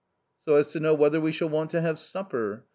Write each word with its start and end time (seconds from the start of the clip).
"So 0.43 0.55
as 0.55 0.69
to 0.69 0.79
know 0.79 0.95
whether 0.95 1.21
we 1.21 1.31
shall 1.31 1.49
want 1.49 1.69
to 1.69 1.81
have 1.81 1.99
supper. 1.99 2.63